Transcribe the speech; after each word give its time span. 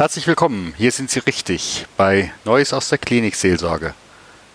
Herzlich 0.00 0.26
willkommen, 0.26 0.72
hier 0.78 0.92
sind 0.92 1.10
Sie 1.10 1.18
richtig 1.18 1.84
bei 1.98 2.32
Neues 2.46 2.72
aus 2.72 2.88
der 2.88 2.96
Klinikseelsorge. 2.96 3.92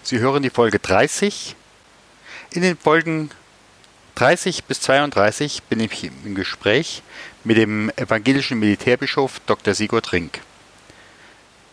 Sie 0.01 0.17
hören 0.17 0.41
die 0.41 0.49
Folge 0.49 0.79
30. 0.79 1.55
In 2.49 2.63
den 2.63 2.75
Folgen 2.75 3.29
30 4.15 4.63
bis 4.63 4.81
32 4.81 5.61
bin 5.69 5.81
ich 5.81 6.09
im 6.25 6.33
Gespräch 6.33 7.03
mit 7.43 7.57
dem 7.57 7.91
evangelischen 7.95 8.57
Militärbischof 8.57 9.39
Dr. 9.45 9.75
Sigurd 9.75 10.11
Rink. 10.13 10.41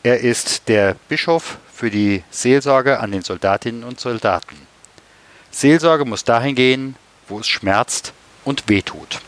Er 0.02 0.20
ist 0.20 0.68
der 0.68 0.94
Bischof 1.08 1.56
für 1.72 1.90
die 1.90 2.24
Seelsorge 2.30 3.00
an 3.00 3.10
den 3.10 3.22
Soldatinnen 3.22 3.84
und 3.84 3.98
Soldaten. 3.98 4.56
Seelsorge 5.50 6.04
muss 6.04 6.24
dahin 6.24 6.56
gehen, 6.56 6.96
wo 7.26 7.38
es 7.38 7.48
schmerzt 7.48 8.12
und 8.44 8.68
wehtut. 8.68 9.22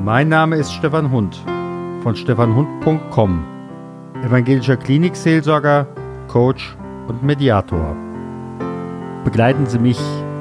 Mein 0.00 0.28
Name 0.28 0.56
ist 0.56 0.72
Stefan 0.72 1.12
Hund 1.12 1.40
von 2.06 2.14
stefanhund.com, 2.14 3.44
evangelischer 4.22 4.76
Klinikseelsorger, 4.76 5.88
Coach 6.28 6.76
und 7.08 7.24
Mediator. 7.24 7.96
Begleiten 9.24 9.66
Sie 9.66 9.80
mich 9.80 9.98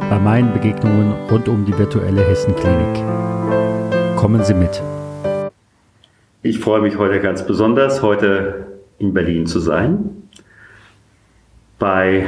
bei 0.07 0.19
meinen 0.19 0.53
Begegnungen 0.53 1.11
rund 1.31 1.47
um 1.47 1.65
die 1.65 1.75
virtuelle 1.75 2.21
Hessenklinik. 2.21 3.03
Kommen 4.15 4.43
Sie 4.43 4.53
mit. 4.53 4.79
Ich 6.43 6.59
freue 6.59 6.81
mich 6.81 6.99
heute 6.99 7.19
ganz 7.19 7.47
besonders, 7.47 8.03
heute 8.03 8.67
in 8.99 9.15
Berlin 9.15 9.47
zu 9.47 9.59
sein, 9.59 10.29
bei 11.79 12.27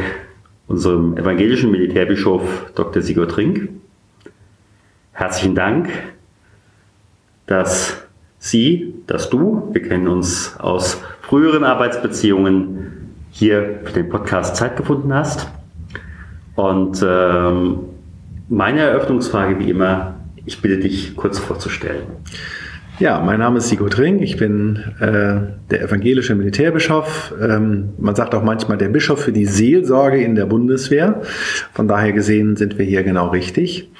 unserem 0.68 1.16
evangelischen 1.16 1.70
Militärbischof 1.70 2.72
Dr. 2.74 3.04
Sigurd 3.04 3.38
Rink. 3.38 3.70
Herzlichen 5.12 5.54
Dank, 5.54 5.90
dass 7.46 8.07
Sie, 8.40 8.94
dass 9.08 9.30
du, 9.30 9.70
wir 9.72 9.82
kennen 9.82 10.08
uns 10.08 10.56
aus 10.60 11.02
früheren 11.22 11.64
Arbeitsbeziehungen, 11.64 13.16
hier 13.32 13.82
für 13.84 13.94
den 13.94 14.10
Podcast 14.10 14.56
Zeit 14.56 14.78
gefunden 14.78 15.14
hast. 15.14 15.48
Und 16.56 17.06
ähm, 17.08 17.80
meine 18.50 18.82
Eröffnungsfrage 18.82 19.60
wie 19.60 19.70
immer, 19.70 20.16
ich 20.46 20.62
bitte 20.62 20.78
dich 20.80 21.16
kurz 21.16 21.38
vorzustellen. 21.38 22.04
Ja, 23.00 23.22
mein 23.22 23.38
Name 23.38 23.60
ist 23.60 23.70
Sigurd 23.70 24.00
Ring. 24.00 24.24
Ich 24.24 24.38
bin 24.38 24.78
äh, 25.00 25.54
der 25.70 25.82
evangelische 25.84 26.34
Militärbischof. 26.34 27.32
Ähm, 27.40 27.90
man 28.00 28.16
sagt 28.16 28.34
auch 28.34 28.42
manchmal 28.42 28.80
der 28.80 28.90
Bischof 28.90 29.22
für 29.22 29.32
die 29.32 29.46
Seelsorge 29.46 30.20
in 30.24 30.34
der 30.34 30.48
Bundeswehr. 30.48 31.22
Von 31.74 31.88
daher 31.88 32.12
gesehen 32.12 32.56
sind 32.56 32.80
wir 32.80 32.86
hier 32.86 33.04
genau 33.04 33.28
richtig. 33.28 33.92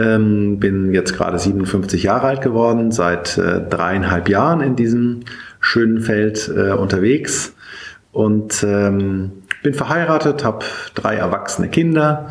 Ähm, 0.00 0.58
bin 0.58 0.94
jetzt 0.94 1.14
gerade 1.14 1.38
57 1.38 2.02
Jahre 2.02 2.28
alt 2.28 2.40
geworden, 2.40 2.90
seit 2.90 3.36
äh, 3.38 3.60
dreieinhalb 3.60 4.28
Jahren 4.28 4.60
in 4.60 4.76
diesem 4.76 5.20
schönen 5.60 6.00
Feld 6.00 6.50
äh, 6.54 6.72
unterwegs. 6.72 7.54
Und 8.12 8.64
ähm, 8.64 9.32
bin 9.62 9.74
verheiratet, 9.74 10.44
habe 10.44 10.64
drei 10.94 11.16
erwachsene 11.16 11.68
Kinder 11.68 12.30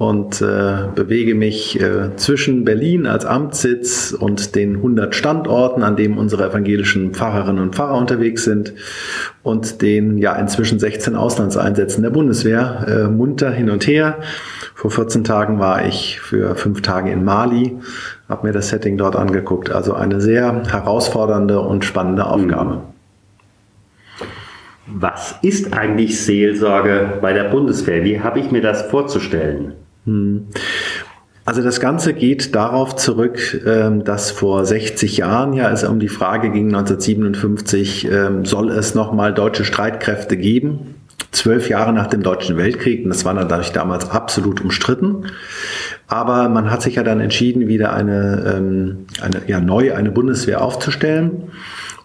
und 0.00 0.40
äh, 0.40 0.88
bewege 0.94 1.34
mich 1.34 1.78
äh, 1.78 2.16
zwischen 2.16 2.64
Berlin 2.64 3.06
als 3.06 3.26
Amtssitz 3.26 4.16
und 4.18 4.54
den 4.54 4.76
100 4.76 5.14
Standorten, 5.14 5.82
an 5.82 5.94
denen 5.94 6.16
unsere 6.16 6.48
evangelischen 6.48 7.12
Pfarrerinnen 7.12 7.62
und 7.62 7.74
Pfarrer 7.74 7.98
unterwegs 7.98 8.44
sind 8.44 8.72
und 9.42 9.82
den 9.82 10.16
ja 10.16 10.34
inzwischen 10.36 10.78
16 10.78 11.16
Auslandseinsätzen 11.16 12.02
der 12.02 12.08
Bundeswehr 12.08 12.86
äh, 12.88 13.08
munter 13.08 13.50
hin 13.50 13.68
und 13.68 13.86
her. 13.86 14.16
Vor 14.74 14.90
14 14.90 15.22
Tagen 15.22 15.58
war 15.58 15.84
ich 15.84 16.18
für 16.18 16.56
fünf 16.56 16.80
Tage 16.80 17.10
in 17.10 17.22
Mali, 17.22 17.76
habe 18.26 18.46
mir 18.46 18.54
das 18.54 18.70
Setting 18.70 18.96
dort 18.96 19.16
angeguckt. 19.16 19.70
Also 19.70 19.92
eine 19.92 20.22
sehr 20.22 20.62
herausfordernde 20.66 21.60
und 21.60 21.84
spannende 21.84 22.24
Aufgabe. 22.24 22.80
Was 24.86 25.34
ist 25.42 25.74
eigentlich 25.74 26.18
Seelsorge 26.18 27.18
bei 27.20 27.34
der 27.34 27.44
Bundeswehr? 27.44 28.02
Wie 28.02 28.20
habe 28.20 28.40
ich 28.40 28.50
mir 28.50 28.62
das 28.62 28.80
vorzustellen? 28.80 29.74
Hm. 30.06 30.46
Also 31.44 31.62
das 31.62 31.80
Ganze 31.80 32.12
geht 32.12 32.54
darauf 32.54 32.94
zurück, 32.96 33.60
ähm, 33.66 34.04
dass 34.04 34.30
vor 34.30 34.64
60 34.64 35.16
Jahren 35.16 35.52
ja 35.52 35.70
es 35.70 35.82
um 35.82 35.98
die 35.98 36.08
Frage 36.08 36.50
ging, 36.50 36.66
1957, 36.66 38.08
ähm, 38.10 38.44
soll 38.44 38.70
es 38.70 38.94
nochmal 38.94 39.34
deutsche 39.34 39.64
Streitkräfte 39.64 40.36
geben? 40.36 40.94
Zwölf 41.32 41.68
Jahre 41.68 41.92
nach 41.92 42.08
dem 42.08 42.22
Deutschen 42.22 42.56
Weltkrieg, 42.56 43.04
und 43.04 43.10
das 43.10 43.24
war 43.24 43.34
natürlich 43.34 43.72
damals 43.72 44.10
absolut 44.10 44.60
umstritten. 44.60 45.26
Aber 46.08 46.48
man 46.48 46.70
hat 46.70 46.82
sich 46.82 46.96
ja 46.96 47.02
dann 47.02 47.20
entschieden, 47.20 47.68
wieder 47.68 47.92
eine, 47.94 48.54
ähm, 48.56 49.06
eine 49.20 49.42
ja, 49.46 49.60
neu 49.60 49.94
eine 49.94 50.10
Bundeswehr 50.10 50.62
aufzustellen. 50.62 51.50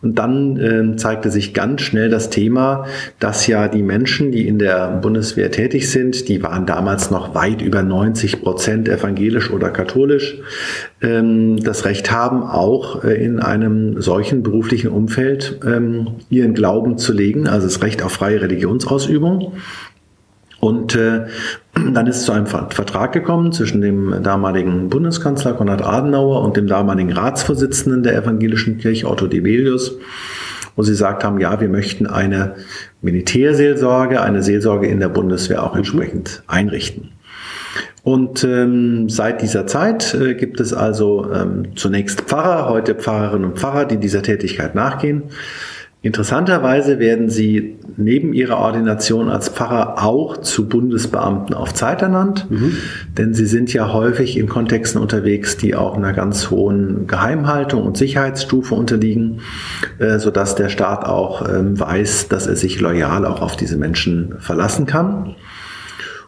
Und 0.01 0.19
dann 0.19 0.57
äh, 0.57 0.95
zeigte 0.97 1.31
sich 1.31 1.53
ganz 1.53 1.81
schnell 1.81 2.09
das 2.09 2.29
Thema, 2.29 2.85
dass 3.19 3.47
ja 3.47 3.67
die 3.67 3.83
Menschen, 3.83 4.31
die 4.31 4.47
in 4.47 4.59
der 4.59 4.99
Bundeswehr 5.01 5.51
tätig 5.51 5.89
sind, 5.89 6.27
die 6.29 6.43
waren 6.43 6.65
damals 6.65 7.11
noch 7.11 7.35
weit 7.35 7.61
über 7.61 7.81
90 7.81 8.41
Prozent 8.41 8.89
evangelisch 8.89 9.51
oder 9.51 9.69
katholisch, 9.69 10.39
ähm, 11.01 11.57
das 11.63 11.85
Recht 11.85 12.11
haben, 12.11 12.43
auch 12.43 13.03
äh, 13.03 13.13
in 13.23 13.39
einem 13.39 14.01
solchen 14.01 14.43
beruflichen 14.43 14.89
Umfeld 14.89 15.59
ähm, 15.65 16.07
ihren 16.29 16.53
Glauben 16.53 16.97
zu 16.97 17.13
legen, 17.13 17.47
also 17.47 17.67
das 17.67 17.81
Recht 17.81 18.03
auf 18.03 18.13
freie 18.13 18.41
Religionsausübung. 18.41 19.53
Und 20.65 20.95
äh, 20.95 21.25
dann 21.93 22.07
ist 22.07 22.17
es 22.17 22.25
zu 22.25 22.31
einem 22.31 22.47
Vertrag 22.47 23.11
gekommen 23.11 23.51
zwischen 23.51 23.81
dem 23.81 24.23
damaligen 24.23 24.89
Bundeskanzler 24.89 25.53
Konrad 25.53 25.83
Adenauer 25.83 26.41
und 26.41 26.57
dem 26.57 26.65
damaligen 26.65 27.13
Ratsvorsitzenden 27.13 28.01
der 28.01 28.15
evangelischen 28.15 28.79
Kirche 28.79 29.07
Otto 29.07 29.27
Debelius, 29.27 29.95
wo 30.75 30.81
sie 30.81 30.93
gesagt 30.93 31.23
haben, 31.23 31.39
ja, 31.39 31.61
wir 31.61 31.69
möchten 31.69 32.07
eine 32.07 32.55
Militärseelsorge, 33.03 34.23
eine 34.23 34.41
Seelsorge 34.41 34.87
in 34.87 34.99
der 34.99 35.09
Bundeswehr 35.09 35.61
auch 35.61 35.75
entsprechend 35.75 36.41
einrichten. 36.47 37.11
Und 38.01 38.43
ähm, 38.43 39.07
seit 39.07 39.43
dieser 39.43 39.67
Zeit 39.67 40.15
äh, 40.15 40.33
gibt 40.33 40.59
es 40.59 40.73
also 40.73 41.31
ähm, 41.31 41.75
zunächst 41.75 42.21
Pfarrer, 42.21 42.69
heute 42.69 42.95
Pfarrerinnen 42.95 43.51
und 43.51 43.59
Pfarrer, 43.59 43.85
die 43.85 43.97
dieser 43.97 44.23
Tätigkeit 44.23 44.73
nachgehen. 44.73 45.25
Interessanterweise 46.05 46.99
werden 46.99 47.31
sie 47.31 47.79
neben 47.97 48.33
ihrer 48.33 48.59
Ordination 48.59 49.27
als 49.27 49.49
Pfarrer 49.49 50.05
auch 50.05 50.37
zu 50.37 50.69
Bundesbeamten 50.69 51.55
auf 51.55 51.73
Zeit 51.73 52.03
ernannt, 52.03 52.45
mhm. 52.47 52.77
denn 53.17 53.33
sie 53.33 53.47
sind 53.47 53.73
ja 53.73 53.91
häufig 53.91 54.37
in 54.37 54.47
Kontexten 54.47 55.01
unterwegs, 55.01 55.57
die 55.57 55.73
auch 55.73 55.97
einer 55.97 56.13
ganz 56.13 56.51
hohen 56.51 57.07
Geheimhaltung 57.07 57.81
und 57.81 57.97
Sicherheitsstufe 57.97 58.75
unterliegen, 58.75 59.41
äh, 59.97 60.19
sodass 60.19 60.53
der 60.53 60.69
Staat 60.69 61.05
auch 61.05 61.49
ähm, 61.49 61.79
weiß, 61.79 62.27
dass 62.27 62.45
er 62.45 62.55
sich 62.55 62.79
loyal 62.79 63.25
auch 63.25 63.41
auf 63.41 63.55
diese 63.55 63.75
Menschen 63.75 64.35
verlassen 64.37 64.85
kann. 64.85 65.35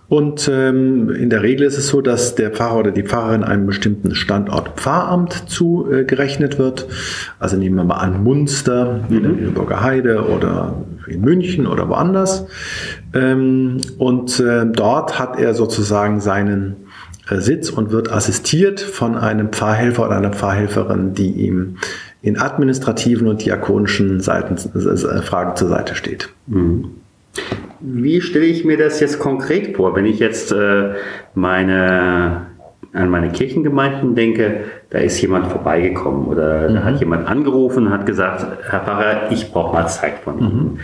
Und 0.10 0.50
ähm, 0.52 1.10
in 1.10 1.30
der 1.30 1.44
Regel 1.44 1.68
ist 1.68 1.78
es 1.78 1.88
so, 1.88 2.00
dass 2.00 2.36
der 2.36 2.52
Pfarrer 2.52 2.80
oder 2.80 2.92
die 2.92 3.04
Pfarrerin 3.04 3.44
einem 3.44 3.66
bestimmten 3.66 4.16
Standort 4.16 4.80
Pfarramt 4.80 5.50
zugerechnet 5.50 6.56
äh, 6.56 6.60
wird. 6.60 6.88
Also 7.40 7.58
nehmen 7.58 7.76
wir 7.76 7.84
mal 7.84 7.98
an 7.98 8.24
Munster, 8.24 9.02
mhm. 9.10 9.16
in 9.16 9.24
der 9.24 9.32
Lüneburger 9.34 9.84
Heide 9.84 10.24
oder 10.28 10.86
in 11.08 11.22
München 11.22 11.68
oder 11.68 11.90
woanders. 11.90 12.46
Ähm, 13.14 13.82
und 13.98 14.40
äh, 14.40 14.66
dort 14.66 15.20
hat 15.20 15.38
er 15.40 15.54
sozusagen 15.54 16.22
seinen 16.22 16.78
äh, 17.30 17.40
Sitz 17.40 17.70
und 17.70 17.92
wird 17.92 18.10
assistiert 18.12 18.80
von 18.80 19.18
einem 19.18 19.50
Pfarrhelfer 19.50 20.06
oder 20.06 20.18
einer 20.18 20.32
Pfarrhelferin, 20.32 21.16
die 21.16 21.32
ihm 21.32 21.78
in 22.22 22.40
administrativen 22.40 23.28
und 23.28 23.44
diakonischen 23.44 24.22
Seiten, 24.22 24.56
äh, 24.56 25.22
Fragen 25.22 25.58
zur 25.58 25.68
Seite 25.68 25.96
steht. 25.96 26.30
Mhm. 26.48 26.92
Wie 27.80 28.22
stelle 28.22 28.46
ich 28.46 28.66
mir 28.66 28.78
das 28.78 29.00
jetzt 29.00 29.20
konkret 29.20 29.76
vor, 29.76 29.96
wenn 29.96 30.06
ich 30.06 30.20
jetzt 30.20 30.52
äh, 30.52 30.94
meine, 31.36 32.48
an 32.94 33.10
meine 33.10 33.30
Kirchengemeinden 33.30 34.16
denke, 34.16 34.62
da 34.90 35.00
ist 35.00 35.22
jemand 35.22 35.48
vorbeigekommen 35.48 36.26
oder 36.26 36.70
mhm. 36.70 36.76
da 36.76 36.84
hat 36.84 37.00
jemand 37.00 37.28
angerufen 37.28 37.88
und 37.88 37.94
hat 37.94 38.06
gesagt, 38.06 38.46
Herr 38.70 38.82
Pfarrer, 38.82 39.32
ich 39.32 39.52
brauche 39.52 39.74
mal 39.74 39.88
Zeit 39.88 40.20
von 40.24 40.40
Ihnen. 40.40 40.64
Mhm. 40.64 40.80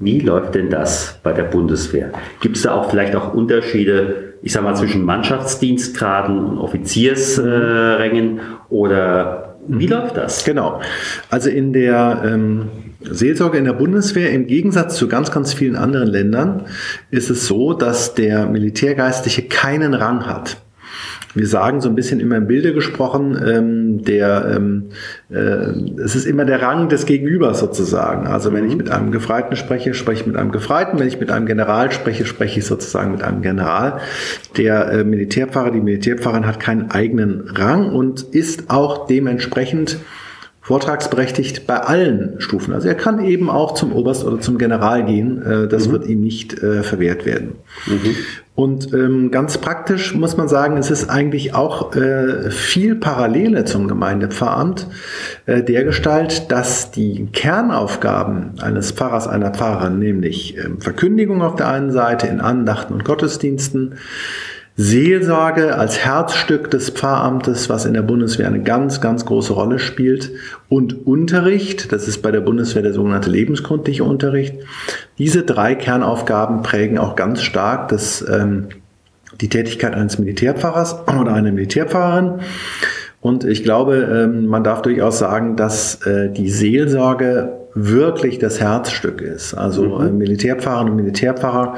Wie 0.00 0.20
läuft 0.20 0.54
denn 0.54 0.70
das 0.70 1.18
bei 1.22 1.32
der 1.32 1.42
Bundeswehr? 1.42 2.12
Gibt 2.40 2.56
es 2.56 2.62
da 2.62 2.74
auch 2.74 2.90
vielleicht 2.90 3.16
auch 3.16 3.34
Unterschiede, 3.34 4.34
ich 4.42 4.52
sag 4.52 4.62
mal, 4.62 4.76
zwischen 4.76 5.04
Mannschaftsdienstgraden 5.04 6.38
und 6.38 6.58
Offiziersrängen 6.58 8.38
äh, 8.38 8.40
oder 8.70 9.47
wie 9.68 9.86
mhm. 9.86 9.92
läuft 9.92 10.16
das? 10.16 10.44
Genau. 10.44 10.80
Also 11.30 11.50
in 11.50 11.72
der 11.72 12.22
ähm, 12.24 12.68
Seelsorge 13.00 13.58
in 13.58 13.64
der 13.64 13.74
Bundeswehr, 13.74 14.32
im 14.32 14.46
Gegensatz 14.46 14.96
zu 14.96 15.08
ganz, 15.08 15.30
ganz 15.30 15.52
vielen 15.52 15.76
anderen 15.76 16.08
Ländern, 16.08 16.66
ist 17.10 17.30
es 17.30 17.46
so, 17.46 17.74
dass 17.74 18.14
der 18.14 18.46
Militärgeistliche 18.46 19.42
keinen 19.42 19.94
Rang 19.94 20.26
hat. 20.26 20.56
Wir 21.34 21.46
sagen 21.46 21.80
so 21.80 21.88
ein 21.88 21.94
bisschen 21.94 22.20
immer 22.20 22.36
im 22.36 22.46
Bilde 22.46 22.72
gesprochen, 22.72 23.38
ähm, 23.46 24.02
der, 24.02 24.54
ähm, 24.56 24.90
äh, 25.30 26.00
es 26.02 26.16
ist 26.16 26.26
immer 26.26 26.44
der 26.44 26.62
Rang 26.62 26.88
des 26.88 27.06
Gegenübers 27.06 27.60
sozusagen. 27.60 28.26
Also 28.26 28.52
wenn 28.52 28.66
ich 28.66 28.76
mit 28.76 28.90
einem 28.90 29.12
Gefreiten 29.12 29.56
spreche, 29.56 29.94
spreche 29.94 30.22
ich 30.22 30.26
mit 30.26 30.36
einem 30.36 30.52
Gefreiten. 30.52 30.98
Wenn 30.98 31.08
ich 31.08 31.20
mit 31.20 31.30
einem 31.30 31.46
General 31.46 31.92
spreche, 31.92 32.24
spreche 32.26 32.60
ich 32.60 32.66
sozusagen 32.66 33.12
mit 33.12 33.22
einem 33.22 33.42
General. 33.42 34.00
Der 34.56 34.90
äh, 34.90 35.04
Militärpfarrer, 35.04 35.70
die 35.70 35.80
Militärpfarrerin 35.80 36.46
hat 36.46 36.60
keinen 36.60 36.90
eigenen 36.90 37.48
Rang 37.48 37.92
und 37.92 38.22
ist 38.22 38.70
auch 38.70 39.06
dementsprechend 39.06 39.98
vortragsberechtigt 40.68 41.66
bei 41.66 41.78
allen 41.78 42.42
Stufen. 42.42 42.74
Also 42.74 42.88
er 42.88 42.94
kann 42.94 43.24
eben 43.24 43.48
auch 43.48 43.72
zum 43.72 43.90
Oberst 43.90 44.22
oder 44.22 44.38
zum 44.38 44.58
General 44.58 45.02
gehen. 45.02 45.40
Äh, 45.40 45.66
das 45.66 45.88
mhm. 45.88 45.92
wird 45.92 46.06
ihm 46.06 46.20
nicht 46.20 46.62
äh, 46.62 46.82
verwehrt 46.82 47.24
werden. 47.24 47.52
Mhm. 47.86 48.16
Und 48.58 48.92
ähm, 48.92 49.30
ganz 49.30 49.56
praktisch 49.58 50.16
muss 50.16 50.36
man 50.36 50.48
sagen, 50.48 50.78
es 50.78 50.90
ist 50.90 51.08
eigentlich 51.08 51.54
auch 51.54 51.94
äh, 51.94 52.50
viel 52.50 52.96
Parallele 52.96 53.64
zum 53.64 53.86
Gemeindepfarramt 53.86 54.88
äh, 55.46 55.62
der 55.62 55.84
Gestalt, 55.84 56.50
dass 56.50 56.90
die 56.90 57.26
Kernaufgaben 57.26 58.54
eines 58.60 58.90
Pfarrers, 58.90 59.28
einer 59.28 59.52
Pfarrerin, 59.52 60.00
nämlich 60.00 60.58
äh, 60.58 60.70
Verkündigung 60.80 61.40
auf 61.40 61.54
der 61.54 61.68
einen 61.68 61.92
Seite 61.92 62.26
in 62.26 62.40
Andachten 62.40 62.94
und 62.94 63.04
Gottesdiensten, 63.04 63.94
Seelsorge 64.80 65.76
als 65.76 65.98
Herzstück 65.98 66.70
des 66.70 66.90
Pfarramtes, 66.90 67.68
was 67.68 67.84
in 67.84 67.94
der 67.94 68.02
Bundeswehr 68.02 68.46
eine 68.46 68.62
ganz, 68.62 69.00
ganz 69.00 69.26
große 69.26 69.52
Rolle 69.52 69.80
spielt, 69.80 70.30
und 70.68 71.04
Unterricht, 71.04 71.90
das 71.90 72.06
ist 72.06 72.22
bei 72.22 72.30
der 72.30 72.42
Bundeswehr 72.42 72.82
der 72.82 72.92
sogenannte 72.92 73.28
lebensgrundliche 73.28 74.04
Unterricht. 74.04 74.54
Diese 75.18 75.42
drei 75.42 75.74
Kernaufgaben 75.74 76.62
prägen 76.62 76.96
auch 76.96 77.16
ganz 77.16 77.42
stark 77.42 77.88
das, 77.88 78.24
ähm, 78.30 78.68
die 79.40 79.48
Tätigkeit 79.48 79.94
eines 79.94 80.20
Militärpfarrers 80.20 81.08
oder 81.20 81.32
einer 81.32 81.50
Militärpfarrerin. 81.50 82.34
Und 83.20 83.42
ich 83.42 83.64
glaube, 83.64 83.96
ähm, 83.96 84.46
man 84.46 84.62
darf 84.62 84.82
durchaus 84.82 85.18
sagen, 85.18 85.56
dass 85.56 86.06
äh, 86.06 86.30
die 86.30 86.50
Seelsorge 86.50 87.52
wirklich 87.74 88.38
das 88.38 88.60
Herzstück 88.60 89.22
ist. 89.22 89.54
Also 89.54 89.98
mhm. 89.98 90.06
Äh, 90.06 90.10
Militärpfarrerinnen 90.12 90.92
und 90.92 90.96
Militärpfarrer 91.02 91.74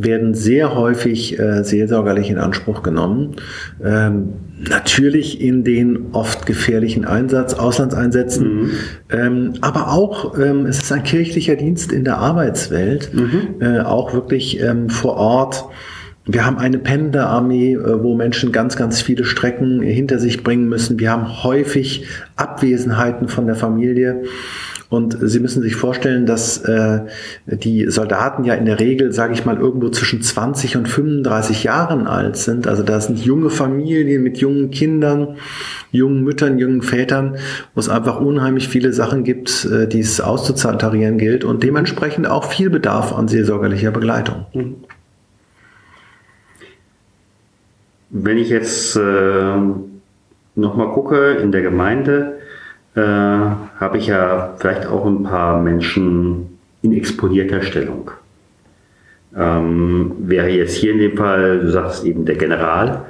werden 0.00 0.32
sehr 0.32 0.76
häufig 0.76 1.38
äh, 1.38 1.64
seelsorgerlich 1.64 2.30
in 2.30 2.38
Anspruch 2.38 2.82
genommen. 2.82 3.36
Ähm, 3.84 4.34
natürlich 4.68 5.40
in 5.40 5.64
den 5.64 6.12
oft 6.12 6.46
gefährlichen 6.46 7.04
Einsatz, 7.04 7.54
Auslandseinsätzen, 7.54 8.62
mhm. 8.62 8.70
ähm, 9.10 9.52
aber 9.60 9.92
auch 9.92 10.38
ähm, 10.38 10.66
es 10.66 10.80
ist 10.80 10.92
ein 10.92 11.02
kirchlicher 11.02 11.56
Dienst 11.56 11.92
in 11.92 12.04
der 12.04 12.18
Arbeitswelt, 12.18 13.12
mhm. 13.12 13.60
äh, 13.60 13.80
auch 13.80 14.14
wirklich 14.14 14.60
ähm, 14.60 14.88
vor 14.88 15.16
Ort. 15.16 15.64
Wir 16.26 16.44
haben 16.44 16.58
eine 16.58 16.78
Pendlerarmee, 16.78 17.74
äh, 17.74 18.02
wo 18.02 18.14
Menschen 18.14 18.52
ganz, 18.52 18.76
ganz 18.76 19.00
viele 19.00 19.24
Strecken 19.24 19.80
hinter 19.80 20.18
sich 20.20 20.44
bringen 20.44 20.68
müssen. 20.68 21.00
Wir 21.00 21.10
haben 21.10 21.42
häufig 21.42 22.06
Abwesenheiten 22.36 23.28
von 23.28 23.46
der 23.46 23.56
Familie. 23.56 24.22
Und 24.90 25.18
Sie 25.20 25.38
müssen 25.38 25.62
sich 25.62 25.76
vorstellen, 25.76 26.24
dass 26.24 26.58
äh, 26.64 27.00
die 27.46 27.90
Soldaten 27.90 28.44
ja 28.44 28.54
in 28.54 28.64
der 28.64 28.80
Regel, 28.80 29.12
sage 29.12 29.34
ich 29.34 29.44
mal, 29.44 29.58
irgendwo 29.58 29.90
zwischen 29.90 30.22
20 30.22 30.78
und 30.78 30.88
35 30.88 31.64
Jahren 31.64 32.06
alt 32.06 32.36
sind. 32.36 32.66
Also 32.66 32.82
da 32.82 32.98
sind 32.98 33.18
junge 33.18 33.50
Familien 33.50 34.22
mit 34.22 34.38
jungen 34.38 34.70
Kindern, 34.70 35.36
jungen 35.92 36.22
Müttern, 36.24 36.58
jungen 36.58 36.80
Vätern, 36.80 37.36
wo 37.74 37.80
es 37.80 37.90
einfach 37.90 38.18
unheimlich 38.18 38.68
viele 38.68 38.94
Sachen 38.94 39.24
gibt, 39.24 39.66
äh, 39.66 39.86
die 39.86 40.00
es 40.00 40.22
auszutarieren 40.22 41.18
gilt 41.18 41.44
und 41.44 41.62
dementsprechend 41.62 42.26
auch 42.26 42.44
viel 42.44 42.70
Bedarf 42.70 43.12
an 43.12 43.28
seelsorgerlicher 43.28 43.90
Begleitung. 43.90 44.46
Mhm. 44.54 44.76
Wenn 48.10 48.38
ich 48.38 48.48
jetzt 48.48 48.96
äh, 48.96 49.56
nochmal 50.54 50.88
gucke 50.94 51.32
in 51.34 51.52
der 51.52 51.60
Gemeinde, 51.60 52.37
äh, 52.98 53.80
habe 53.80 53.98
ich 53.98 54.08
ja 54.08 54.54
vielleicht 54.58 54.86
auch 54.86 55.06
ein 55.06 55.22
paar 55.22 55.60
Menschen 55.60 56.58
in 56.82 56.92
exponierter 56.92 57.62
Stellung. 57.62 58.10
Ähm, 59.36 60.12
wäre 60.18 60.48
jetzt 60.48 60.74
hier 60.74 60.92
in 60.92 60.98
dem 60.98 61.16
Fall, 61.16 61.60
du 61.60 61.70
sagst 61.70 62.04
eben 62.04 62.24
der 62.24 62.36
General, 62.36 63.04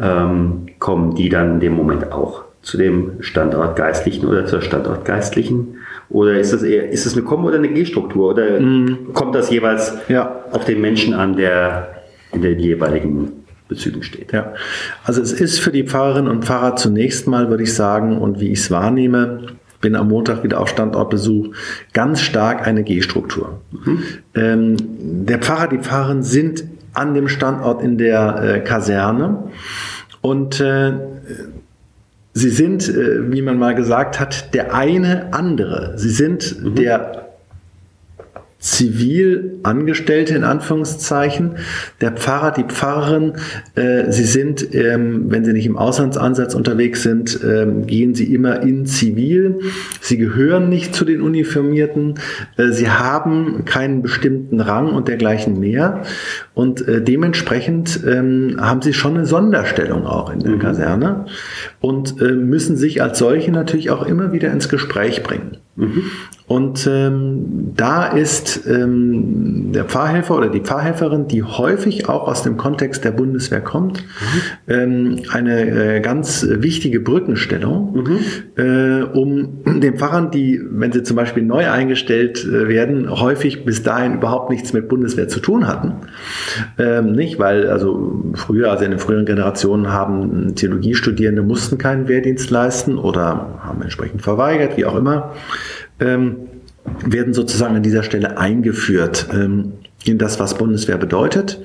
ähm, 0.00 0.66
kommen 0.78 1.14
die 1.14 1.28
dann 1.28 1.54
in 1.54 1.60
dem 1.60 1.74
Moment 1.74 2.12
auch 2.12 2.44
zu 2.62 2.78
dem 2.78 3.22
Standort 3.22 3.76
Geistlichen 3.76 4.26
oder 4.26 4.46
zur 4.46 4.62
Standort 4.62 5.04
Geistlichen? 5.04 5.76
Oder 6.10 6.38
ist 6.38 6.52
das 6.52 6.62
eher, 6.62 6.90
ist 6.90 7.06
das 7.06 7.14
eine 7.14 7.22
Komm- 7.22 7.44
oder 7.44 7.56
eine 7.56 7.68
G-Struktur? 7.68 8.30
Oder 8.30 8.60
mm. 8.60 9.12
kommt 9.12 9.34
das 9.34 9.50
jeweils 9.50 9.96
ja. 10.08 10.44
auf 10.50 10.64
den 10.64 10.80
Menschen 10.80 11.14
an, 11.14 11.36
der 11.36 11.94
in 12.32 12.42
den 12.42 12.58
jeweiligen 12.58 13.43
Bezügen 13.74 14.02
steht. 14.02 14.32
Ja, 14.32 14.54
also 15.04 15.20
es 15.20 15.32
ist 15.32 15.58
für 15.58 15.72
die 15.72 15.84
Pfarrerinnen 15.84 16.30
und 16.30 16.44
Pfarrer 16.44 16.76
zunächst 16.76 17.26
mal, 17.26 17.50
würde 17.50 17.64
ich 17.64 17.74
sagen, 17.74 18.18
und 18.18 18.40
wie 18.40 18.50
ich 18.50 18.60
es 18.60 18.70
wahrnehme, 18.70 19.48
bin 19.80 19.96
am 19.96 20.08
Montag 20.08 20.42
wieder 20.42 20.60
auf 20.60 20.68
Standortbesuch, 20.68 21.54
ganz 21.92 22.20
stark 22.22 22.66
eine 22.66 22.84
G-Struktur. 22.84 23.60
Mhm. 23.70 24.02
Ähm, 24.34 24.76
der 25.26 25.38
Pfarrer, 25.38 25.68
die 25.68 25.78
Pfarrerin 25.78 26.22
sind 26.22 26.64
an 26.94 27.12
dem 27.12 27.28
Standort 27.28 27.82
in 27.82 27.98
der 27.98 28.42
äh, 28.42 28.60
Kaserne 28.60 29.50
und 30.22 30.60
äh, 30.60 30.92
sie 32.32 32.50
sind, 32.50 32.88
äh, 32.88 33.30
wie 33.30 33.42
man 33.42 33.58
mal 33.58 33.74
gesagt 33.74 34.20
hat, 34.20 34.54
der 34.54 34.74
eine 34.74 35.34
andere. 35.34 35.94
Sie 35.96 36.10
sind 36.10 36.62
mhm. 36.62 36.74
der 36.76 37.23
Zivilangestellte 38.64 40.34
in 40.34 40.42
Anführungszeichen, 40.42 41.56
der 42.00 42.12
Pfarrer, 42.12 42.50
die 42.50 42.64
Pfarrerin, 42.64 43.34
äh, 43.74 44.10
sie 44.10 44.24
sind, 44.24 44.74
ähm, 44.74 45.26
wenn 45.30 45.44
sie 45.44 45.52
nicht 45.52 45.66
im 45.66 45.76
Auslandsansatz 45.76 46.54
unterwegs 46.54 47.02
sind, 47.02 47.38
ähm, 47.44 47.86
gehen 47.86 48.14
sie 48.14 48.32
immer 48.32 48.62
in 48.62 48.86
Zivil. 48.86 49.58
Sie 50.00 50.16
gehören 50.16 50.70
nicht 50.70 50.94
zu 50.94 51.04
den 51.04 51.20
Uniformierten, 51.20 52.14
äh, 52.56 52.68
sie 52.70 52.88
haben 52.88 53.66
keinen 53.66 54.00
bestimmten 54.00 54.60
Rang 54.60 54.94
und 54.94 55.08
dergleichen 55.08 55.60
mehr. 55.60 56.02
Und 56.54 56.88
äh, 56.88 57.02
dementsprechend 57.02 58.00
ähm, 58.06 58.56
haben 58.58 58.80
sie 58.80 58.94
schon 58.94 59.14
eine 59.16 59.26
Sonderstellung 59.26 60.06
auch 60.06 60.32
in 60.32 60.40
der 60.40 60.52
mhm. 60.52 60.60
Kaserne 60.60 61.26
und 61.84 62.18
äh, 62.22 62.32
müssen 62.32 62.78
sich 62.78 63.02
als 63.02 63.18
solche 63.18 63.52
natürlich 63.52 63.90
auch 63.90 64.06
immer 64.06 64.32
wieder 64.32 64.50
ins 64.50 64.70
Gespräch 64.70 65.22
bringen. 65.22 65.58
Mhm. 65.76 66.04
Und 66.46 66.86
ähm, 66.90 67.72
da 67.74 68.06
ist 68.06 68.66
ähm, 68.66 69.72
der 69.72 69.84
Pfarrhelfer 69.84 70.36
oder 70.36 70.48
die 70.50 70.60
Pfarrhelferin, 70.60 71.26
die 71.26 71.42
häufig 71.42 72.08
auch 72.08 72.28
aus 72.28 72.42
dem 72.42 72.58
Kontext 72.58 73.02
der 73.04 73.12
Bundeswehr 73.12 73.62
kommt, 73.62 74.02
mhm. 74.02 74.72
ähm, 74.72 75.16
eine 75.30 75.96
äh, 75.96 76.00
ganz 76.00 76.46
wichtige 76.48 77.00
Brückenstellung, 77.00 77.94
mhm. 77.96 78.62
äh, 78.62 79.02
um 79.02 79.64
den 79.80 79.96
Pfarrern, 79.96 80.30
die, 80.30 80.60
wenn 80.70 80.92
sie 80.92 81.02
zum 81.02 81.16
Beispiel 81.16 81.42
neu 81.42 81.68
eingestellt 81.70 82.44
äh, 82.44 82.68
werden, 82.68 83.10
häufig 83.10 83.64
bis 83.64 83.82
dahin 83.82 84.14
überhaupt 84.14 84.50
nichts 84.50 84.74
mit 84.74 84.88
Bundeswehr 84.88 85.28
zu 85.28 85.40
tun 85.40 85.66
hatten. 85.66 85.94
Ähm, 86.78 87.12
nicht, 87.12 87.38
weil 87.38 87.68
also 87.68 88.22
früher, 88.34 88.70
also 88.70 88.84
in 88.84 88.90
den 88.90 89.00
früheren 89.00 89.24
Generationen 89.24 89.92
haben 89.92 90.54
Theologiestudierende 90.54 91.42
mussten 91.42 91.73
keinen 91.78 92.08
Wehrdienst 92.08 92.50
leisten 92.50 92.98
oder 92.98 93.60
haben 93.60 93.82
entsprechend 93.82 94.22
verweigert, 94.22 94.76
wie 94.76 94.84
auch 94.84 94.96
immer 94.96 95.34
ähm, 96.00 96.36
werden 97.04 97.34
sozusagen 97.34 97.76
an 97.76 97.82
dieser 97.82 98.02
Stelle 98.02 98.38
eingeführt 98.38 99.28
ähm, 99.32 99.74
in 100.04 100.18
das, 100.18 100.38
was 100.38 100.58
Bundeswehr 100.58 100.98
bedeutet. 100.98 101.62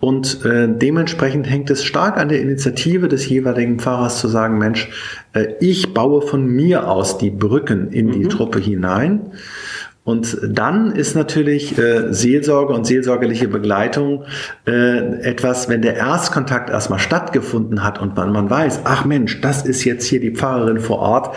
Und 0.00 0.44
äh, 0.44 0.68
dementsprechend 0.68 1.48
hängt 1.48 1.70
es 1.70 1.84
stark 1.84 2.16
an 2.16 2.28
der 2.28 2.40
Initiative 2.40 3.08
des 3.08 3.28
jeweiligen 3.28 3.78
Pfarrers 3.78 4.18
zu 4.18 4.26
sagen, 4.26 4.58
Mensch, 4.58 4.90
äh, 5.32 5.54
ich 5.60 5.94
baue 5.94 6.22
von 6.22 6.46
mir 6.46 6.88
aus 6.88 7.18
die 7.18 7.30
Brücken 7.30 7.92
in 7.92 8.10
die 8.10 8.24
mhm. 8.24 8.30
Truppe 8.30 8.58
hinein. 8.58 9.32
Und 10.08 10.38
dann 10.42 10.92
ist 10.92 11.16
natürlich 11.16 11.76
äh, 11.76 12.14
Seelsorge 12.14 12.72
und 12.72 12.86
seelsorgerliche 12.86 13.46
Begleitung 13.46 14.24
äh, 14.66 15.20
etwas, 15.20 15.68
wenn 15.68 15.82
der 15.82 15.96
Erstkontakt 15.96 16.70
erstmal 16.70 16.98
stattgefunden 16.98 17.84
hat 17.84 18.00
und 18.00 18.16
man, 18.16 18.32
man 18.32 18.48
weiß, 18.48 18.80
ach 18.84 19.04
Mensch, 19.04 19.42
das 19.42 19.66
ist 19.66 19.84
jetzt 19.84 20.06
hier 20.06 20.18
die 20.18 20.30
Pfarrerin 20.30 20.80
vor 20.80 21.00
Ort, 21.00 21.36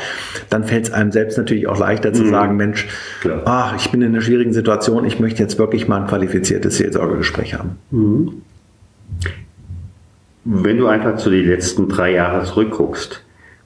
dann 0.49 0.63
fällt 0.63 0.85
es 0.85 0.93
einem 0.93 1.11
selbst 1.11 1.37
natürlich 1.37 1.67
auch 1.67 1.77
leichter 1.77 2.13
zu 2.13 2.23
mhm. 2.23 2.29
sagen, 2.29 2.55
Mensch, 2.55 2.87
Klar. 3.19 3.41
ach, 3.43 3.75
ich 3.75 3.91
bin 3.91 4.01
in 4.03 4.13
einer 4.13 4.21
schwierigen 4.21 4.53
Situation, 4.53 5.03
ich 5.03 5.19
möchte 5.19 5.43
jetzt 5.43 5.59
wirklich 5.59 5.89
mal 5.89 6.03
ein 6.03 6.07
qualifiziertes 6.07 6.77
Seelsorgegespräch 6.77 7.55
haben. 7.55 7.71
Mhm. 7.91 8.41
Wenn 10.45 10.77
du 10.77 10.87
einfach 10.87 11.17
zu 11.17 11.29
den 11.29 11.45
letzten 11.45 11.89
drei 11.89 12.13
Jahren 12.13 12.45
zurückguckst, 12.45 13.21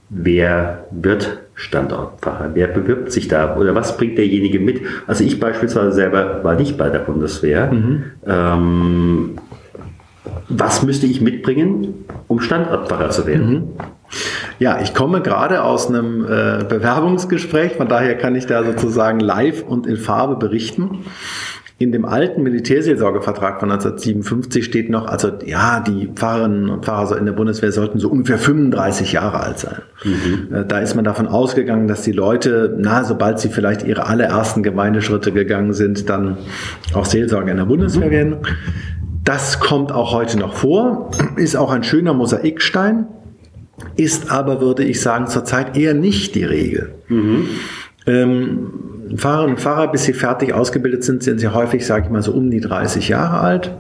wer 0.10 0.86
wird 0.92 1.40
Standortpfarrer? 1.56 2.52
Wer 2.54 2.68
bewirbt 2.68 3.12
sich 3.12 3.28
da? 3.28 3.56
Oder 3.56 3.76
was 3.76 3.98
bringt 3.98 4.18
derjenige 4.18 4.60
mit? 4.60 4.82
Also 5.08 5.24
ich 5.24 5.40
beispielsweise 5.40 5.92
selber 5.92 6.44
war 6.44 6.56
nicht 6.56 6.78
bei 6.78 6.90
der 6.90 7.00
Bundeswehr. 7.00 7.72
Mhm. 7.72 8.04
Ähm, 8.26 9.38
was 10.50 10.84
müsste 10.84 11.06
ich 11.06 11.22
mitbringen, 11.22 12.06
um 12.28 12.40
Standortpfarrer 12.40 13.10
zu 13.10 13.26
werden? 13.26 13.50
Mhm. 13.50 13.68
Ja, 14.60 14.80
ich 14.82 14.94
komme 14.94 15.22
gerade 15.22 15.64
aus 15.64 15.88
einem 15.88 16.24
äh, 16.24 16.64
Bewerbungsgespräch, 16.64 17.74
von 17.74 17.88
daher 17.88 18.18
kann 18.18 18.36
ich 18.36 18.46
da 18.46 18.64
sozusagen 18.64 19.20
live 19.20 19.64
und 19.64 19.86
in 19.88 19.98
Farbe 19.98 20.36
berichten. 20.36 21.06
In 21.78 21.92
dem 21.92 22.06
alten 22.06 22.42
Militärseelsorgevertrag 22.44 23.60
von 23.60 23.70
1957 23.70 24.64
steht 24.64 24.90
noch, 24.90 25.08
also 25.08 25.32
ja, 25.46 25.82
die 25.82 26.08
Pfarrerinnen 26.08 26.70
und 26.70 26.86
Pfarrer 26.86 27.18
in 27.18 27.26
der 27.26 27.34
Bundeswehr 27.34 27.74
sollten 27.74 28.00
so 28.00 28.10
ungefähr 28.10 28.38
35 28.38 29.12
Jahre 29.12 29.42
alt 29.42 29.60
sein. 29.60 29.82
Mhm. 30.06 30.56
Äh, 30.56 30.66
da 30.66 30.80
ist 30.80 30.96
man 30.96 31.04
davon 31.04 31.28
ausgegangen, 31.28 31.90
dass 31.90 32.04
die 32.04 32.14
Leute, 32.14 32.78
na, 32.80 33.04
sobald 33.04 33.40
sie 33.40 33.50
vielleicht 33.50 33.84
ihre 33.84 34.08
allerersten 34.08 34.64
Gemeindeschritte 34.64 35.34
gegangen 35.34 35.74
sind, 35.74 36.10
dann 36.10 36.38
auch 36.94 37.06
Seelsorger 37.06 37.52
in 37.52 37.58
der 37.58 37.66
Bundeswehr 37.66 38.08
mhm. 38.08 38.12
werden. 38.12 38.38
Das 39.26 39.60
kommt 39.60 39.92
auch 39.92 40.14
heute 40.14 40.40
noch 40.40 40.54
vor, 40.54 41.12
ist 41.36 41.58
auch 41.58 41.72
ein 41.72 41.84
schöner 41.84 42.14
Mosaikstein 42.14 43.08
ist 43.96 44.32
aber, 44.32 44.62
würde 44.62 44.84
ich 44.84 45.02
sagen, 45.02 45.28
zurzeit 45.28 45.78
eher 45.78 45.94
nicht 45.94 46.36
die 46.36 46.44
Regel. 46.44 46.96
Ähm, 48.08 48.68
Fahrerinnen 49.16 49.56
und 49.56 49.62
Fahrer, 49.62 49.92
bis 49.92 50.04
sie 50.04 50.14
fertig 50.14 50.54
ausgebildet 50.54 51.04
sind, 51.04 51.24
sind 51.24 51.40
sie 51.40 51.48
häufig, 51.48 51.86
sage 51.86 52.06
ich 52.06 52.12
mal, 52.12 52.22
so 52.22 52.32
um 52.32 52.50
die 52.50 52.60
30 52.60 53.10
Jahre 53.10 53.40
alt. 53.40 53.72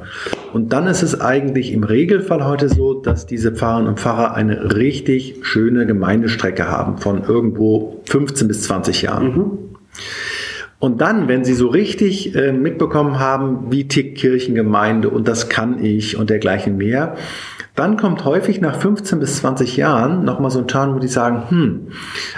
Und 0.54 0.74
dann 0.74 0.88
ist 0.88 1.04
es 1.04 1.20
eigentlich 1.20 1.74
im 1.74 1.84
Regelfall 1.84 2.46
heute 2.46 2.70
so, 2.70 2.94
dass 2.94 3.26
diese 3.26 3.54
Fahrerinnen 3.54 3.90
und 3.90 4.00
Fahrer 4.00 4.34
eine 4.36 4.76
richtig 4.76 5.40
schöne 5.42 5.86
Gemeindestrecke 5.86 6.70
haben 6.70 6.98
von 6.98 7.24
irgendwo 7.24 8.02
15 8.10 8.48
bis 8.48 8.64
20 8.64 9.02
Jahren. 9.02 9.58
Und 10.80 11.02
dann, 11.02 11.28
wenn 11.28 11.44
Sie 11.44 11.54
so 11.54 11.68
richtig 11.68 12.36
äh, 12.36 12.52
mitbekommen 12.52 13.20
haben, 13.20 13.72
wie 13.72 13.88
tickt 13.88 14.18
Kirchengemeinde 14.18 15.10
und 15.10 15.28
das 15.28 15.50
kann 15.50 15.84
ich 15.84 16.18
und 16.18 16.30
dergleichen 16.30 16.78
mehr, 16.78 17.16
dann 17.76 17.98
kommt 17.98 18.24
häufig 18.24 18.62
nach 18.62 18.80
15 18.80 19.20
bis 19.20 19.38
20 19.38 19.76
Jahren 19.76 20.24
nochmal 20.24 20.50
so 20.50 20.60
ein 20.60 20.68
Turn, 20.68 20.96
wo 20.96 21.00
die 21.00 21.10
sagen, 21.10 21.44
hm, 21.50 21.88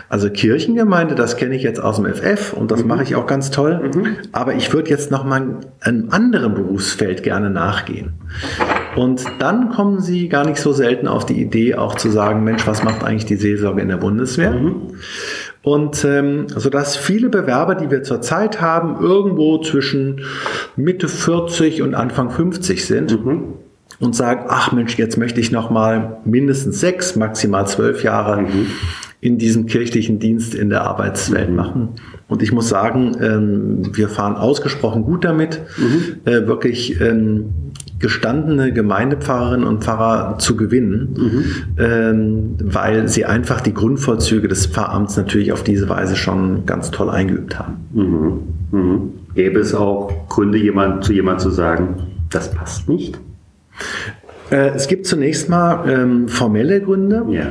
also 0.09 0.29
Kirchengemeinde, 0.29 1.13
das 1.13 1.37
kenne 1.37 1.55
ich 1.55 1.61
jetzt 1.61 1.79
aus 1.79 1.97
dem 1.97 2.05
FF 2.05 2.53
und 2.53 2.71
das 2.71 2.83
mache 2.83 3.03
ich 3.03 3.15
auch 3.15 3.27
ganz 3.27 3.51
toll, 3.51 3.91
aber 4.31 4.55
ich 4.55 4.73
würde 4.73 4.89
jetzt 4.89 5.11
nochmal 5.11 5.59
einem 5.81 6.09
anderen 6.09 6.55
Berufsfeld 6.55 7.21
gerne 7.21 7.51
nachgehen. 7.51 8.13
Und 8.95 9.25
dann 9.37 9.69
kommen 9.69 10.01
sie 10.01 10.27
gar 10.27 10.43
nicht 10.43 10.59
so 10.59 10.73
selten 10.73 11.07
auf 11.07 11.23
die 11.23 11.39
Idee, 11.39 11.75
auch 11.75 11.95
zu 11.95 12.09
sagen, 12.09 12.43
Mensch, 12.43 12.65
was 12.65 12.83
macht 12.83 13.03
eigentlich 13.03 13.25
die 13.25 13.35
Seelsorge 13.35 13.81
in 13.81 13.89
der 13.89 13.97
Bundeswehr? 13.97 14.59
Und 15.61 16.03
ähm, 16.03 16.47
so 16.47 16.71
dass 16.71 16.95
viele 16.95 17.29
Bewerber, 17.29 17.75
die 17.75 17.91
wir 17.91 18.01
zurzeit 18.01 18.59
haben, 18.59 18.99
irgendwo 18.99 19.59
zwischen 19.59 20.21
Mitte 20.75 21.07
40 21.07 21.83
und 21.83 21.93
Anfang 21.93 22.31
50 22.31 22.85
sind 22.85 23.19
und 23.99 24.15
sagen, 24.15 24.45
ach 24.47 24.71
Mensch, 24.71 24.97
jetzt 24.97 25.17
möchte 25.17 25.39
ich 25.39 25.51
noch 25.51 25.69
mal 25.69 26.17
mindestens 26.25 26.79
sechs, 26.79 27.15
maximal 27.15 27.67
zwölf 27.67 28.03
Jahre 28.03 28.45
in 29.19 29.37
diesem 29.37 29.65
kirchlichen 29.65 30.19
Dienst 30.19 30.53
in 30.53 30.69
der 30.69 30.83
Arbeitswelt 30.83 31.51
machen. 31.51 31.89
Und 32.27 32.43
ich 32.43 32.51
muss 32.51 32.69
sagen, 32.69 33.17
ähm, 33.19 33.95
wir 33.95 34.09
fahren 34.09 34.35
ausgesprochen 34.35 35.03
gut 35.03 35.25
damit, 35.25 35.61
äh, 36.25 36.45
wirklich 36.45 37.01
ähm, 37.01 37.45
gestandene 37.99 38.71
Gemeindepfarrerinnen 38.71 39.65
und 39.65 39.83
Pfarrer 39.83 40.37
zu 40.37 40.55
gewinnen, 40.55 41.15
ähm, 41.79 42.55
weil 42.63 43.07
sie 43.07 43.25
einfach 43.25 43.61
die 43.61 43.73
Grundvorzüge 43.73 44.47
des 44.47 44.67
Pfarramts 44.67 45.17
natürlich 45.17 45.51
auf 45.51 45.63
diese 45.63 45.89
Weise 45.89 46.15
schon 46.15 46.67
ganz 46.67 46.91
toll 46.91 47.09
eingeübt 47.09 47.57
haben. 47.57 47.77
Mhm. 47.93 48.39
Mhm. 48.71 49.13
Gäbe 49.33 49.59
es 49.59 49.73
auch 49.73 50.11
Gründe, 50.29 50.59
jemand, 50.59 51.05
zu 51.05 51.13
jemand 51.13 51.41
zu 51.41 51.49
sagen, 51.49 51.95
das 52.29 52.51
passt 52.51 52.87
nicht? 52.87 53.19
Äh, 54.49 54.69
Es 54.75 54.87
gibt 54.87 55.05
zunächst 55.05 55.49
mal 55.49 55.89
ähm, 55.89 56.27
formelle 56.27 56.81
Gründe. 56.81 57.25
Ja. 57.29 57.47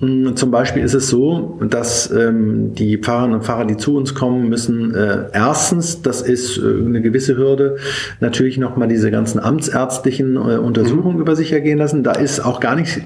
Mm, 0.00 0.34
Zum 0.34 0.50
Beispiel 0.50 0.82
ist 0.82 0.94
es 0.94 1.08
so, 1.08 1.60
dass 1.68 2.10
ähm, 2.10 2.74
die 2.74 2.98
Pfarrerinnen 2.98 3.36
und 3.36 3.44
Pfarrer, 3.44 3.66
die 3.66 3.76
zu 3.76 3.96
uns 3.96 4.14
kommen, 4.14 4.48
müssen 4.48 4.94
äh, 4.94 5.24
erstens, 5.32 6.02
das 6.02 6.22
ist 6.22 6.58
äh, 6.58 6.62
eine 6.62 7.02
gewisse 7.02 7.36
Hürde, 7.36 7.76
natürlich 8.20 8.58
nochmal 8.58 8.88
diese 8.88 9.10
ganzen 9.10 9.40
amtsärztlichen 9.40 10.36
äh, 10.36 10.56
Untersuchungen 10.56 11.20
über 11.20 11.36
sich 11.36 11.52
ergehen 11.52 11.78
lassen. 11.78 12.02
Da 12.02 12.12
ist 12.12 12.40
auch 12.40 12.60
gar 12.60 12.76
nicht 12.76 13.00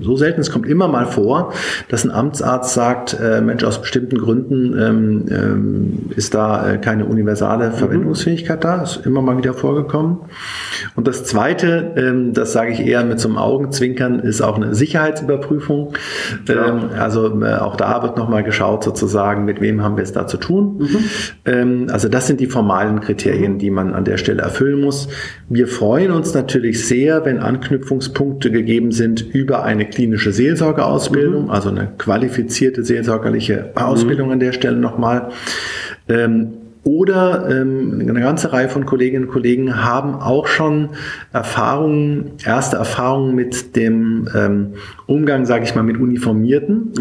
so 0.00 0.16
selten, 0.16 0.40
es 0.40 0.50
kommt 0.50 0.66
immer 0.66 0.88
mal 0.88 1.06
vor, 1.06 1.52
dass 1.88 2.04
ein 2.04 2.10
Amtsarzt 2.10 2.74
sagt, 2.74 3.18
äh, 3.20 3.40
Mensch, 3.40 3.64
aus 3.64 3.80
bestimmten 3.80 4.18
Gründen 4.18 4.78
ähm, 4.78 5.24
ähm, 5.30 6.10
ist 6.16 6.34
da 6.34 6.72
äh, 6.72 6.78
keine 6.78 7.06
universale 7.06 7.72
Verwendungsfähigkeit 7.72 8.62
da, 8.62 8.82
ist 8.82 9.04
immer 9.04 9.22
mal 9.22 9.38
wieder 9.38 9.54
vorgekommen. 9.54 10.18
Und 10.94 11.06
das 11.06 11.24
Zweite, 11.24 11.92
ähm, 11.96 12.32
das 12.32 12.52
sage 12.52 12.72
ich 12.72 12.80
eher 12.80 13.04
mit 13.04 13.20
so 13.20 13.28
einem 13.28 13.38
Augenzwinkern, 13.38 14.20
ist 14.20 14.40
auch 14.40 14.56
eine 14.56 14.74
Sicherheitsüberprüfung. 14.74 15.94
Ähm, 16.48 16.90
also 16.98 17.42
äh, 17.42 17.54
auch 17.54 17.76
da 17.76 18.02
wird 18.02 18.16
nochmal 18.16 18.42
geschaut 18.42 18.84
sozusagen, 18.84 19.44
mit 19.44 19.60
wem 19.60 19.82
haben 19.82 19.96
wir 19.96 20.04
es 20.04 20.12
da 20.12 20.26
zu 20.26 20.36
tun. 20.36 20.88
Ähm, 21.44 21.86
also 21.90 22.08
das 22.08 22.26
sind 22.26 22.40
die 22.40 22.46
formalen 22.46 23.00
Kriterien, 23.00 23.58
die 23.58 23.70
man 23.70 23.94
an 23.94 24.04
der 24.04 24.16
Stelle 24.16 24.42
erfüllen 24.42 24.80
muss. 24.80 25.08
Wir 25.48 25.66
freuen 25.66 26.10
uns 26.10 26.34
natürlich 26.34 26.86
sehr, 26.86 27.24
wenn 27.24 27.38
Anknüpfungspunkte 27.38 28.50
gegeben 28.50 28.92
sind 28.92 29.22
über 29.34 29.64
eine 29.64 29.87
klinische 29.88 30.32
Seelsorgeausbildung, 30.32 31.50
also 31.50 31.70
eine 31.70 31.92
qualifizierte 31.98 32.84
seelsorgerliche 32.84 33.72
Ausbildung 33.74 34.32
an 34.32 34.40
der 34.40 34.52
Stelle 34.52 34.76
nochmal. 34.76 35.30
Ähm, 36.08 36.48
oder 36.88 37.46
ähm, 37.50 37.98
eine 38.00 38.20
ganze 38.20 38.50
Reihe 38.50 38.70
von 38.70 38.86
Kolleginnen 38.86 39.26
und 39.26 39.30
Kollegen 39.30 39.84
haben 39.84 40.14
auch 40.14 40.46
schon 40.46 40.88
Erfahrungen, 41.34 42.30
erste 42.46 42.78
Erfahrungen 42.78 43.34
mit 43.34 43.76
dem 43.76 44.26
ähm, 44.34 44.68
Umgang, 45.06 45.44
sage 45.44 45.64
ich 45.64 45.74
mal, 45.74 45.82
mit 45.82 45.98
Uniformierten. 46.00 46.92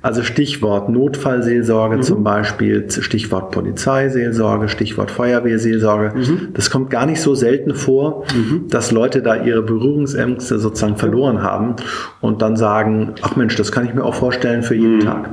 Also 0.00 0.22
Stichwort 0.22 0.88
Notfallseelsorge 0.88 2.00
zum 2.00 2.24
Beispiel, 2.24 2.86
Stichwort 2.90 3.50
Polizeiseelsorge, 3.50 4.70
Stichwort 4.70 5.10
Feuerwehrseelsorge. 5.10 6.14
Das 6.54 6.70
kommt 6.70 6.88
gar 6.88 7.04
nicht 7.04 7.20
so 7.20 7.34
selten 7.34 7.74
vor, 7.74 8.24
dass 8.70 8.90
Leute 8.90 9.20
da 9.20 9.36
ihre 9.44 9.60
Berührungsängste 9.62 10.58
sozusagen 10.58 10.96
verloren 10.96 11.42
haben 11.42 11.76
und 12.22 12.40
dann 12.40 12.56
sagen, 12.56 13.12
ach 13.20 13.36
Mensch, 13.36 13.54
das 13.56 13.70
kann 13.70 13.84
ich 13.84 13.92
mir 13.92 14.02
auch 14.04 14.14
vorstellen 14.14 14.62
für 14.62 14.74
jeden 14.74 15.00
Tag. 15.00 15.28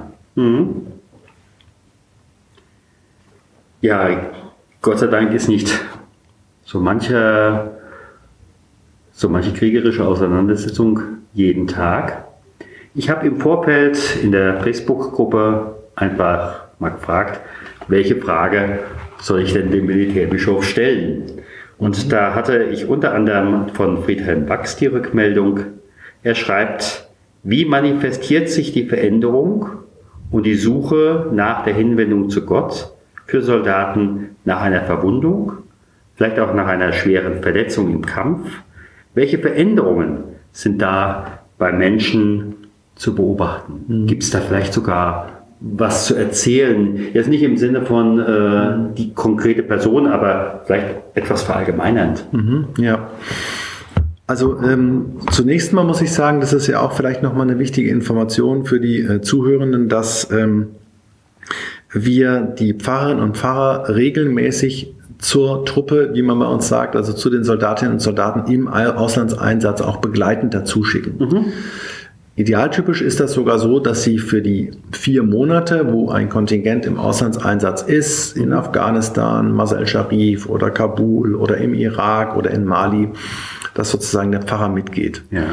Ja, 3.84 4.32
Gott 4.82 5.00
sei 5.00 5.08
Dank 5.08 5.34
ist 5.34 5.50
nicht 5.50 5.78
so 6.64 6.80
manche, 6.80 7.72
so 9.12 9.28
manche 9.28 9.52
kriegerische 9.52 10.06
Auseinandersetzung 10.06 11.02
jeden 11.34 11.68
Tag. 11.68 12.24
Ich 12.96 13.10
habe 13.10 13.28
im 13.28 13.42
Vorfeld 13.42 14.20
in 14.24 14.32
der 14.32 14.62
Facebook-Gruppe 14.62 15.76
einfach 15.96 16.62
mal 16.80 16.92
gefragt, 16.92 17.42
welche 17.90 18.16
Frage 18.16 18.80
soll 19.20 19.42
ich 19.42 19.52
denn 19.52 19.70
dem 19.70 19.88
Militärbischof 19.88 20.64
stellen? 20.64 21.42
Und 21.78 22.10
da 22.14 22.36
hatte 22.36 22.64
ich 22.64 22.88
unter 22.88 23.14
anderem 23.14 23.68
von 23.74 24.02
Friedhelm 24.02 24.48
Wachs 24.48 24.78
die 24.78 24.88
Rückmeldung, 24.88 25.60
er 26.24 26.36
schreibt, 26.36 27.10
wie 27.44 27.66
manifestiert 27.66 28.48
sich 28.48 28.72
die 28.72 28.88
Veränderung 28.88 29.72
und 30.32 30.46
die 30.46 30.56
Suche 30.56 31.28
nach 31.34 31.66
der 31.66 31.74
Hinwendung 31.74 32.30
zu 32.30 32.46
Gott 32.46 32.94
für 33.26 33.42
Soldaten 33.42 34.36
nach 34.46 34.62
einer 34.62 34.82
Verwundung, 34.82 35.54
vielleicht 36.16 36.40
auch 36.40 36.54
nach 36.54 36.68
einer 36.68 36.94
schweren 36.94 37.42
Verletzung 37.42 37.92
im 37.92 38.06
Kampf? 38.06 38.50
Welche 39.14 39.40
Veränderungen 39.40 40.24
sind 40.52 40.82
da 40.82 41.40
bei 41.58 41.72
Menschen 41.72 42.56
zu 42.96 43.16
beobachten? 43.16 44.06
Gibt 44.08 44.24
es 44.24 44.32
da 44.32 44.40
vielleicht 44.40 44.74
sogar 44.74 45.44
was 45.60 46.06
zu 46.06 46.16
erzählen? 46.16 47.00
Jetzt 47.14 47.30
nicht 47.30 47.44
im 47.44 47.58
Sinne 47.58 47.84
von 47.84 48.20
äh, 48.20 48.96
die 48.98 49.14
konkrete 49.14 49.64
Person, 49.64 50.08
aber 50.08 50.62
vielleicht 50.66 50.96
etwas 51.14 51.44
verallgemeinernd. 51.44 52.26
Mhm, 52.32 52.68
ja. 52.78 53.10
Also 54.26 54.60
ähm, 54.62 55.18
zunächst 55.32 55.74
mal 55.74 55.84
muss 55.84 56.02
ich 56.02 56.12
sagen, 56.12 56.40
das 56.40 56.54
ist 56.54 56.68
ja 56.68 56.80
auch 56.80 56.94
vielleicht 56.94 57.24
nochmal 57.24 57.50
eine 57.50 57.60
wichtige 57.60 57.90
Information 57.90 58.66
für 58.66 58.80
die 58.80 59.00
äh, 59.02 59.22
Zuhörenden, 59.22 59.90
dass 59.90 60.32
ähm, 60.32 60.68
wir 61.94 62.42
die 62.42 62.74
Pfarrerinnen 62.74 63.24
und 63.24 63.38
Pfarrer 63.38 63.96
regelmäßig 63.96 64.94
zur 65.20 65.66
Truppe, 65.66 66.10
wie 66.14 66.22
man 66.22 66.40
bei 66.40 66.46
uns 66.46 66.68
sagt, 66.68 66.96
also 66.96 67.14
zu 67.14 67.30
den 67.30 67.44
Soldatinnen 67.44 67.94
und 67.94 68.00
Soldaten 68.00 68.52
im 68.52 68.68
Auslandseinsatz 68.68 69.82
auch 69.82 69.98
begleitend 69.98 70.54
dazu 70.54 70.84
schicken. 70.84 71.54
Idealtypisch 72.36 73.02
ist 73.02 73.20
das 73.20 73.34
sogar 73.34 73.60
so, 73.60 73.80
dass 73.80 74.02
sie 74.02 74.18
für 74.18 74.42
die 74.42 74.72
vier 74.92 75.22
Monate, 75.22 75.94
wo 75.94 76.10
ein 76.10 76.30
Kontingent 76.30 76.86
im 76.88 76.98
Auslandseinsatz 76.98 77.84
ist, 77.84 78.36
in 78.36 78.54
Afghanistan, 78.54 79.52
Masal 79.52 79.86
Sharif 79.86 80.50
oder 80.50 80.72
Kabul 80.72 81.36
oder 81.36 81.58
im 81.58 81.76
Irak 81.76 82.36
oder 82.36 82.50
in 82.50 82.66
Mali, 82.66 83.10
dass 83.76 83.92
sozusagen 83.92 84.32
der 84.32 84.42
Pfarrer 84.42 84.70
mitgeht. 84.70 85.22
Ja. 85.30 85.44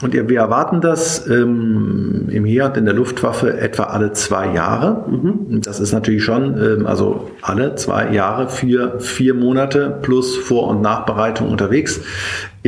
Und 0.00 0.12
wir 0.12 0.38
erwarten 0.38 0.80
das 0.80 1.26
ähm, 1.28 2.28
im 2.30 2.44
Heer 2.44 2.66
und 2.66 2.76
in 2.76 2.84
der 2.84 2.94
Luftwaffe 2.94 3.58
etwa 3.58 3.84
alle 3.84 4.12
zwei 4.12 4.52
Jahre. 4.52 5.04
Und 5.06 5.66
Das 5.66 5.80
ist 5.80 5.92
natürlich 5.92 6.22
schon, 6.22 6.56
ähm, 6.56 6.86
also 6.86 7.30
alle 7.42 7.74
zwei 7.74 8.12
Jahre 8.12 8.48
für 8.48 9.00
vier 9.00 9.34
Monate 9.34 9.98
plus 10.02 10.36
Vor- 10.36 10.68
und 10.68 10.82
Nachbereitung 10.82 11.50
unterwegs, 11.50 12.00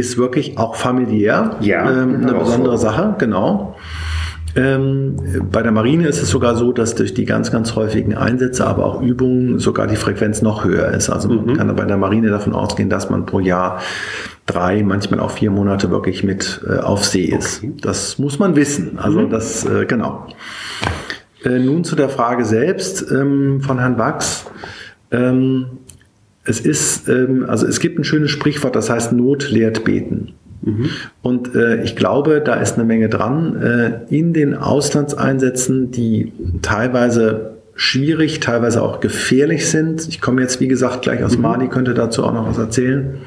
ist 0.01 0.19
wirklich 0.19 0.59
auch 0.59 0.75
familiär 0.75 1.57
Ja, 1.61 1.83
ähm, 1.83 1.89
eine 1.89 1.99
Herausforderung. 2.01 2.39
besondere 2.45 2.79
Sache, 2.79 3.15
genau. 3.19 3.77
Ähm, 4.57 5.15
bei 5.53 5.63
der 5.63 5.71
Marine 5.71 6.09
ist 6.09 6.21
es 6.21 6.29
sogar 6.31 6.57
so, 6.57 6.73
dass 6.73 6.97
durch 6.97 7.15
die 7.15 7.25
ganz, 7.25 7.53
ganz 7.53 7.77
häufigen 7.77 8.17
Einsätze, 8.17 8.67
aber 8.67 8.85
auch 8.85 9.01
Übungen 9.01 9.61
sogar 9.61 9.87
die 9.87 9.95
Frequenz 9.95 10.43
noch 10.43 10.65
höher 10.65 10.89
ist. 10.89 11.09
Also 11.09 11.29
man 11.29 11.57
kann 11.57 11.77
bei 11.77 11.85
der 11.85 11.97
Marine 11.97 12.31
davon 12.31 12.53
ausgehen, 12.53 12.91
dass 12.91 13.11
man 13.11 13.27
pro 13.27 13.39
Jahr 13.39 13.81
drei, 14.47 14.83
manchmal 14.83 15.21
auch 15.21 15.31
vier 15.31 15.53
Monate 15.53 15.91
wirklich 15.91 16.25
mit 16.25 16.63
äh, 16.69 16.79
auf 16.81 17.05
See 17.05 17.27
ist. 17.27 17.63
Das 17.81 18.19
muss 18.19 18.41
man 18.41 18.57
wissen. 18.57 18.99
Also 18.99 19.25
das, 19.27 19.65
äh, 19.67 19.87
genau. 19.87 20.27
Äh, 21.45 21.61
nun 21.61 21.85
zu 21.85 21.95
der 21.95 22.09
Frage 22.09 22.45
selbst 22.45 23.07
ähm, 23.13 23.61
von 23.61 23.79
Herrn 23.79 23.99
Wachs. 23.99 24.47
Ähm, 25.13 25.67
es 26.51 26.61
ist, 26.61 27.09
ähm, 27.09 27.47
also 27.49 27.67
es 27.67 27.81
gibt 27.81 27.99
ein 27.99 28.05
schönes 28.05 28.31
Sprichwort, 28.31 28.77
das 28.77 28.91
heißt 28.91 29.13
Not 29.13 29.51
lehrt 29.51 29.85
beten. 29.85 30.35
Mhm. 30.63 30.91
Und 31.23 31.55
äh, 31.55 31.83
ich 31.83 31.97
glaube, 31.97 32.43
da 32.45 32.55
ist 32.55 32.75
eine 32.75 32.85
Menge 32.85 33.09
dran. 33.09 33.63
Äh, 33.63 34.15
in 34.15 34.33
den 34.33 34.55
Auslandseinsätzen, 34.55 35.91
die 35.91 36.33
teilweise 36.61 37.53
schwierig, 37.75 38.41
teilweise 38.41 38.83
auch 38.83 39.01
gefährlich 39.01 39.71
sind. 39.71 40.07
Ich 40.09 40.21
komme 40.21 40.43
jetzt, 40.43 40.61
wie 40.61 40.69
gesagt, 40.69 41.03
gleich 41.03 41.25
aus 41.25 41.37
mhm. 41.37 41.43
Mali, 41.43 41.69
könnte 41.69 41.95
dazu 41.95 42.25
auch 42.25 42.35
noch 42.35 42.47
was 42.47 42.59
erzählen. 42.59 43.19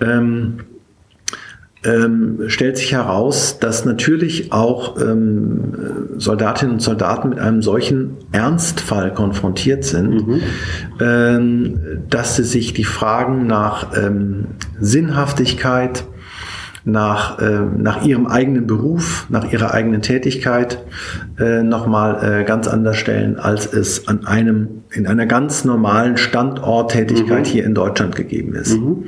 Ähm, 0.00 0.60
ähm, 1.84 2.40
stellt 2.48 2.76
sich 2.76 2.92
heraus, 2.92 3.58
dass 3.60 3.84
natürlich 3.84 4.52
auch 4.52 5.00
ähm, 5.00 6.08
Soldatinnen 6.16 6.74
und 6.74 6.80
Soldaten 6.80 7.28
mit 7.28 7.38
einem 7.38 7.62
solchen 7.62 8.16
Ernstfall 8.32 9.14
konfrontiert 9.14 9.84
sind, 9.84 10.26
mhm. 10.26 10.40
ähm, 11.00 11.80
dass 12.10 12.36
sie 12.36 12.44
sich 12.44 12.72
die 12.72 12.84
Fragen 12.84 13.46
nach 13.46 13.96
ähm, 13.96 14.46
Sinnhaftigkeit, 14.80 16.04
nach, 16.84 17.38
äh, 17.38 17.60
nach 17.76 18.04
ihrem 18.04 18.26
eigenen 18.26 18.66
Beruf, 18.66 19.26
nach 19.28 19.52
ihrer 19.52 19.72
eigenen 19.72 20.02
Tätigkeit 20.02 20.84
äh, 21.38 21.62
nochmal 21.62 22.40
äh, 22.40 22.44
ganz 22.44 22.66
anders 22.66 22.96
stellen, 22.96 23.38
als 23.38 23.72
es 23.72 24.08
an 24.08 24.26
einem, 24.26 24.82
in 24.90 25.06
einer 25.06 25.26
ganz 25.26 25.64
normalen 25.64 26.16
Standorttätigkeit 26.16 27.46
mhm. 27.46 27.50
hier 27.50 27.64
in 27.64 27.74
Deutschland 27.74 28.16
gegeben 28.16 28.54
ist. 28.54 28.78
Mhm. 28.78 29.04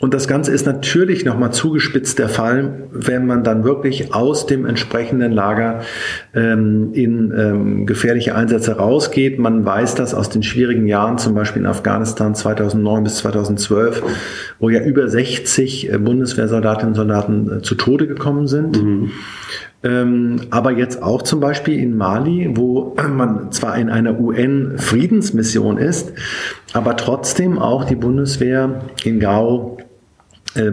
Und 0.00 0.14
das 0.14 0.26
Ganze 0.26 0.50
ist 0.50 0.64
natürlich 0.64 1.26
nochmal 1.26 1.52
zugespitzt 1.52 2.18
der 2.18 2.30
Fall, 2.30 2.88
wenn 2.90 3.26
man 3.26 3.44
dann 3.44 3.64
wirklich 3.64 4.14
aus 4.14 4.46
dem 4.46 4.64
entsprechenden 4.64 5.30
Lager 5.30 5.80
ähm, 6.34 6.94
in 6.94 7.34
ähm, 7.36 7.86
gefährliche 7.86 8.34
Einsätze 8.34 8.78
rausgeht. 8.78 9.38
Man 9.38 9.62
weiß 9.62 9.96
das 9.96 10.14
aus 10.14 10.30
den 10.30 10.42
schwierigen 10.42 10.86
Jahren, 10.86 11.18
zum 11.18 11.34
Beispiel 11.34 11.60
in 11.60 11.66
Afghanistan 11.66 12.34
2009 12.34 13.04
bis 13.04 13.16
2012, 13.16 14.02
wo 14.58 14.70
ja 14.70 14.82
über 14.82 15.06
60 15.06 15.92
äh, 15.92 15.98
Bundeswehrsoldatinnen 15.98 16.92
und 16.92 16.96
Soldaten 16.96 17.58
äh, 17.58 17.62
zu 17.62 17.74
Tode 17.74 18.06
gekommen 18.06 18.46
sind. 18.46 18.82
Mhm. 18.82 19.10
Ähm, 19.82 20.40
aber 20.50 20.72
jetzt 20.72 21.02
auch 21.02 21.20
zum 21.20 21.40
Beispiel 21.40 21.78
in 21.78 21.94
Mali, 21.94 22.50
wo 22.54 22.96
man 23.14 23.52
zwar 23.52 23.76
in 23.76 23.90
einer 23.90 24.18
UN-Friedensmission 24.18 25.76
ist, 25.76 26.14
aber 26.72 26.96
trotzdem 26.96 27.58
auch 27.58 27.84
die 27.84 27.96
Bundeswehr 27.96 28.80
in 29.04 29.20
Gao 29.20 29.76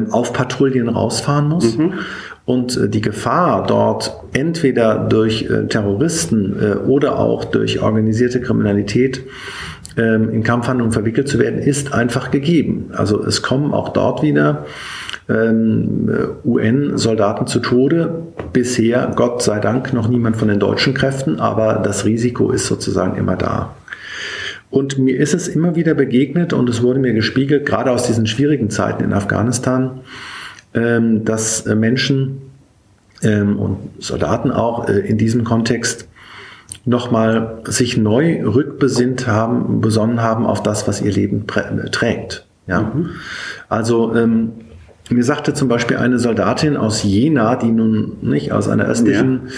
auf 0.10 0.34
Patrouillen 0.34 0.90
rausfahren 0.90 1.50
muss. 1.50 1.78
Mhm. 1.78 1.94
Und 2.48 2.78
äh, 2.78 2.88
die 2.88 3.02
Gefahr 3.02 3.66
dort 3.68 4.16
entweder 4.32 4.98
durch 4.98 5.44
äh, 5.44 5.68
Terroristen 5.68 6.56
äh, 6.60 6.76
oder 6.76 7.20
auch 7.20 7.44
durch 7.44 7.82
organisierte 7.82 8.40
Kriminalität 8.40 9.22
ähm, 9.98 10.30
in 10.32 10.44
Kampfhandlungen 10.44 10.94
verwickelt 10.94 11.28
zu 11.28 11.40
werden, 11.40 11.60
ist 11.60 11.94
einfach 11.94 12.32
gegeben. 12.32 12.92
Also 12.94 13.22
es 13.22 13.42
kommen 13.42 13.74
auch 13.74 13.90
dort 13.90 14.24
wieder 14.24 14.66
ähm, 15.28 16.10
UN-Soldaten 16.46 17.48
zu 17.48 17.60
Tode. 17.60 18.24
Bisher, 18.54 19.12
Gott 19.14 19.42
sei 19.42 19.60
Dank, 19.60 19.92
noch 19.92 20.08
niemand 20.08 20.38
von 20.38 20.48
den 20.48 20.60
deutschen 20.60 20.94
Kräften, 20.94 21.42
aber 21.42 21.82
das 21.84 22.06
Risiko 22.06 22.52
ist 22.52 22.68
sozusagen 22.68 23.18
immer 23.18 23.36
da. 23.36 23.74
Und 24.70 24.98
mir 24.98 25.18
ist 25.18 25.34
es 25.34 25.48
immer 25.48 25.76
wieder 25.76 25.94
begegnet 25.94 26.54
und 26.54 26.70
es 26.70 26.82
wurde 26.82 27.00
mir 27.00 27.14
gespiegelt, 27.14 27.66
gerade 27.66 27.92
aus 27.92 28.04
diesen 28.04 28.28
schwierigen 28.28 28.70
Zeiten 28.70 29.04
in 29.04 29.14
Afghanistan, 29.14 30.02
ähm, 30.74 31.24
dass 31.24 31.66
äh, 31.66 31.76
Menschen 31.76 32.42
ähm, 33.24 33.58
und 33.58 33.78
Soldaten 34.00 34.52
auch 34.52 34.90
äh, 34.90 35.00
in 35.00 35.18
diesem 35.18 35.44
Kontext 35.44 36.08
nochmal 36.86 37.62
sich 37.66 37.98
neu 37.98 38.44
rückbesinnt 38.44 39.28
haben, 39.28 39.82
besonnen 39.82 40.22
haben 40.22 40.46
auf 40.46 40.64
das, 40.64 40.88
was 40.88 41.02
ihr 41.02 41.12
Leben 41.12 41.46
trägt. 41.48 42.46
Ja? 42.68 42.82
Mhm. 42.82 43.10
Also 43.70 44.16
ähm, 44.16 44.52
mir 45.10 45.24
sagte 45.24 45.54
zum 45.54 45.68
Beispiel 45.68 45.98
eine 45.98 46.20
Soldatin 46.20 46.78
aus 46.78 47.04
Jena, 47.04 47.56
die 47.56 47.72
nun 47.72 48.18
nicht 48.22 48.52
aus 48.52 48.68
einer 48.68 48.86
östlichen, 48.86 49.50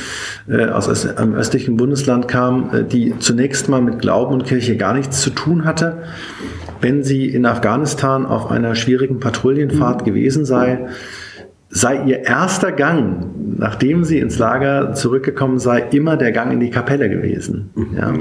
ja. 0.48 0.58
äh, 0.58 0.70
aus 0.70 1.06
einem 1.06 1.34
östlichen 1.36 1.78
Bundesland 1.78 2.28
kam, 2.28 2.70
äh, 2.74 2.84
die 2.84 3.14
zunächst 3.20 3.70
mal 3.70 3.82
mit 3.82 4.00
Glauben 4.00 4.34
und 4.34 4.46
Kirche 4.46 4.78
gar 4.78 4.94
nichts 4.94 5.22
zu 5.22 5.30
tun 5.30 5.66
hatte, 5.66 6.04
wenn 6.82 7.04
sie 7.04 7.28
in 7.28 7.46
Afghanistan 7.46 8.26
auf 8.26 8.52
einer 8.52 8.76
schwierigen 8.76 9.20
Patrouillenfahrt 9.20 10.02
mhm. 10.02 10.06
gewesen 10.06 10.46
sei, 10.46 10.88
sei 11.70 12.04
ihr 12.06 12.24
erster 12.24 12.72
Gang, 12.72 13.28
nachdem 13.58 14.04
sie 14.04 14.20
ins 14.20 14.40
Lager 14.40 14.94
zurückgekommen 14.94 15.60
sei, 15.60 15.80
immer 15.92 16.18
der 16.18 16.32
Gang 16.32 16.52
in 16.52 16.60
die 16.60 16.72
Kapelle 16.72 17.10
gewesen. 17.10 17.70
Mhm. 17.76 17.98
Ja. 17.98 18.14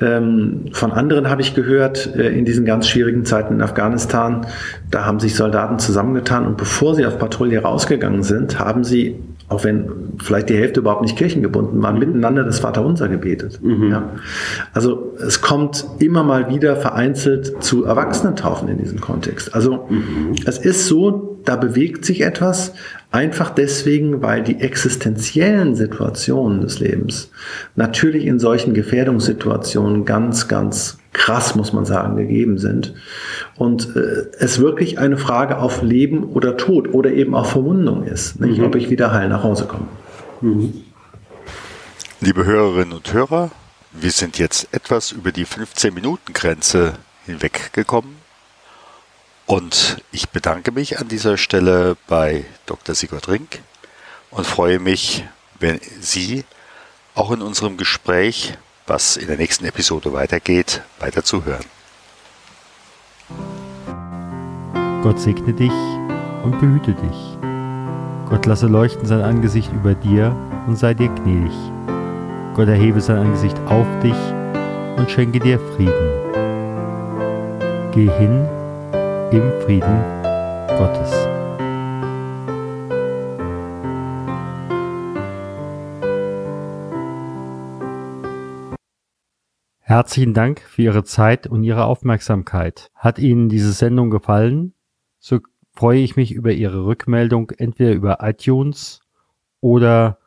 Ähm, 0.00 0.66
von 0.72 0.90
anderen 0.90 1.30
habe 1.30 1.40
ich 1.40 1.54
gehört, 1.54 2.16
äh, 2.16 2.28
in 2.36 2.44
diesen 2.44 2.64
ganz 2.64 2.88
schwierigen 2.88 3.24
Zeiten 3.24 3.54
in 3.54 3.62
Afghanistan, 3.62 4.46
da 4.90 5.04
haben 5.04 5.20
sich 5.20 5.36
Soldaten 5.36 5.78
zusammengetan 5.78 6.46
und 6.46 6.56
bevor 6.56 6.96
sie 6.96 7.06
auf 7.06 7.18
Patrouille 7.18 7.62
rausgegangen 7.62 8.24
sind, 8.24 8.58
haben 8.58 8.82
sie, 8.82 9.14
auch 9.48 9.62
wenn 9.62 9.88
vielleicht 10.18 10.48
die 10.48 10.56
Hälfte 10.56 10.80
überhaupt 10.80 11.02
nicht 11.02 11.16
kirchengebunden 11.16 11.80
waren, 11.80 12.00
miteinander 12.00 12.42
das 12.42 12.58
Vaterunser 12.58 13.08
gebetet. 13.08 13.60
Mhm. 13.62 13.92
Ja. 13.92 14.10
Also 14.72 15.14
es 15.24 15.40
kommt 15.40 15.86
immer 16.00 16.24
mal 16.24 16.50
wieder 16.50 16.74
vereinzelt 16.74 17.62
zu 17.62 17.84
Erwachsenentaufen 17.84 18.68
in 18.68 18.78
diesem 18.78 19.00
Kontext. 19.00 19.54
Also 19.54 19.86
mhm. 19.88 20.34
es 20.44 20.58
ist 20.58 20.88
so, 20.88 21.38
da 21.44 21.54
bewegt 21.54 22.04
sich 22.04 22.22
etwas, 22.22 22.72
Einfach 23.14 23.50
deswegen, 23.50 24.22
weil 24.22 24.42
die 24.42 24.60
existenziellen 24.60 25.76
Situationen 25.76 26.62
des 26.62 26.80
Lebens 26.80 27.30
natürlich 27.76 28.26
in 28.26 28.40
solchen 28.40 28.74
Gefährdungssituationen 28.74 30.04
ganz, 30.04 30.48
ganz 30.48 30.98
krass, 31.12 31.54
muss 31.54 31.72
man 31.72 31.84
sagen, 31.84 32.16
gegeben 32.16 32.58
sind. 32.58 32.92
Und 33.54 33.94
äh, 33.94 34.26
es 34.40 34.58
wirklich 34.58 34.98
eine 34.98 35.16
Frage 35.16 35.58
auf 35.58 35.80
Leben 35.80 36.24
oder 36.24 36.56
Tod 36.56 36.92
oder 36.92 37.12
eben 37.12 37.36
auch 37.36 37.46
Verwundung 37.46 38.02
ist, 38.02 38.40
nicht? 38.40 38.58
Mhm. 38.58 38.64
ob 38.64 38.74
ich 38.74 38.90
wieder 38.90 39.12
heil 39.12 39.28
nach 39.28 39.44
Hause 39.44 39.66
komme. 39.66 39.86
Mhm. 40.40 40.82
Liebe 42.20 42.44
Hörerinnen 42.44 42.94
und 42.94 43.12
Hörer, 43.12 43.52
wir 43.92 44.10
sind 44.10 44.40
jetzt 44.40 44.66
etwas 44.72 45.12
über 45.12 45.30
die 45.30 45.46
15-Minuten-Grenze 45.46 46.94
hinweggekommen. 47.26 48.23
Und 49.46 50.02
ich 50.10 50.30
bedanke 50.30 50.72
mich 50.72 50.98
an 50.98 51.08
dieser 51.08 51.36
Stelle 51.36 51.96
bei 52.06 52.44
Dr. 52.66 52.94
Sigurd 52.94 53.28
Rink 53.28 53.60
und 54.30 54.46
freue 54.46 54.78
mich, 54.78 55.24
wenn 55.60 55.80
Sie 56.00 56.44
auch 57.14 57.30
in 57.30 57.42
unserem 57.42 57.76
Gespräch, 57.76 58.56
was 58.86 59.16
in 59.16 59.26
der 59.26 59.36
nächsten 59.36 59.64
Episode 59.66 60.12
weitergeht, 60.12 60.82
weiter 60.98 61.24
zuhören. 61.24 61.64
Gott 65.02 65.20
segne 65.20 65.52
dich 65.52 65.70
und 66.42 66.58
behüte 66.60 66.94
dich. 66.94 68.30
Gott 68.30 68.46
lasse 68.46 68.66
leuchten 68.66 69.06
sein 69.06 69.20
Angesicht 69.20 69.70
über 69.72 69.94
dir 69.94 70.34
und 70.66 70.76
sei 70.76 70.94
dir 70.94 71.08
gnädig. 71.08 71.52
Gott 72.54 72.68
erhebe 72.68 73.00
sein 73.02 73.18
Angesicht 73.18 73.58
auf 73.66 73.86
dich 74.02 74.16
und 74.96 75.10
schenke 75.10 75.40
dir 75.40 75.58
Frieden. 75.58 76.10
Geh 77.92 78.10
hin 78.18 78.48
im 79.34 79.50
Frieden 79.62 80.00
Gottes. 80.78 81.10
Herzlichen 89.80 90.34
Dank 90.34 90.60
für 90.60 90.82
Ihre 90.82 91.02
Zeit 91.02 91.48
und 91.48 91.64
Ihre 91.64 91.86
Aufmerksamkeit. 91.86 92.92
Hat 92.94 93.18
Ihnen 93.18 93.48
diese 93.48 93.72
Sendung 93.72 94.10
gefallen? 94.10 94.72
So 95.18 95.40
freue 95.72 95.98
ich 95.98 96.14
mich 96.14 96.30
über 96.32 96.52
Ihre 96.52 96.84
Rückmeldung 96.84 97.50
entweder 97.50 97.92
über 97.92 98.18
iTunes 98.20 99.00
oder 99.60 100.20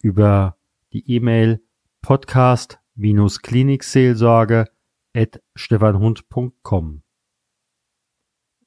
über 0.00 0.56
die 0.94 1.04
E-Mail 1.14 1.60
podcast-klinikseelsorge 2.00 4.64
at 5.14 5.42
stefanhund.com. 5.54 7.03